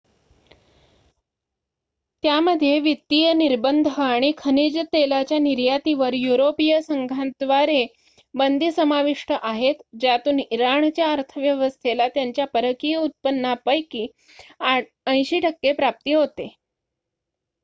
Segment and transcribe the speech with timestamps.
[2.23, 7.85] त्यामध्ये वित्तीय निर्बंध आणि खनिज तेलाच्या निर्यातीवर युरोपिय संघाद्वारे
[8.33, 14.07] बंदी समाविष्ट आहेत ज्यातून इराणच्या अर्थव्यवस्थेला त्यांच्या परकीय उत्पन्नापैकी
[14.61, 16.47] 80% प्राप्ती होते